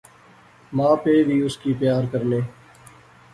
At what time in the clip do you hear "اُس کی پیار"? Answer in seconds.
1.45-2.03